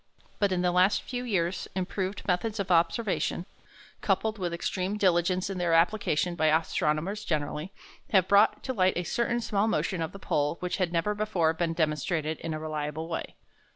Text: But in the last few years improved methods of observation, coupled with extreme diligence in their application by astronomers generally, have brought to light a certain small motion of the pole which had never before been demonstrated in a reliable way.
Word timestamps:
But 0.39 0.51
in 0.51 0.63
the 0.63 0.71
last 0.71 1.03
few 1.03 1.23
years 1.23 1.67
improved 1.75 2.27
methods 2.27 2.59
of 2.59 2.71
observation, 2.71 3.45
coupled 4.01 4.39
with 4.39 4.51
extreme 4.51 4.97
diligence 4.97 5.47
in 5.47 5.59
their 5.59 5.73
application 5.75 6.33
by 6.33 6.47
astronomers 6.47 7.23
generally, 7.23 7.71
have 8.09 8.27
brought 8.27 8.63
to 8.63 8.73
light 8.73 8.97
a 8.97 9.03
certain 9.03 9.41
small 9.41 9.67
motion 9.67 10.01
of 10.01 10.11
the 10.11 10.17
pole 10.17 10.57
which 10.59 10.77
had 10.77 10.91
never 10.91 11.13
before 11.13 11.53
been 11.53 11.73
demonstrated 11.73 12.39
in 12.39 12.51
a 12.51 12.59
reliable 12.59 13.07
way. 13.07 13.35